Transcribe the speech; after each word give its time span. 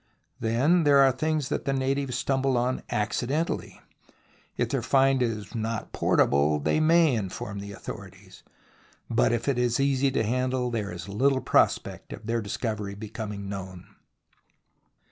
Then 0.39 0.83
there 0.83 0.97
are 0.97 1.11
things 1.11 1.49
that 1.49 1.65
the 1.65 1.73
natives 1.73 2.15
stumble 2.17 2.57
on 2.57 2.81
accidentally. 2.89 3.79
If 4.57 4.69
their 4.69 4.81
find 4.81 5.21
is 5.21 5.53
not 5.53 5.91
portable, 5.93 6.57
they 6.57 6.79
THE 6.79 6.79
ROMANCE 6.79 6.97
OF 6.97 7.25
EXCAVATION 7.27 7.45
21 7.45 7.59
may 7.59 7.59
inform 7.59 7.59
the 7.59 7.71
authorities, 7.73 8.43
but 9.11 9.31
if 9.31 9.47
it 9.47 9.59
is 9.59 9.79
easy 9.79 10.09
to 10.09 10.23
handle, 10.23 10.71
there 10.71 10.91
is 10.91 11.05
Uttle 11.05 11.45
prospect 11.45 12.13
of 12.13 12.25
their 12.25 12.41
discovery 12.41 12.95
becoming 12.95 13.47
known. 13.47 13.95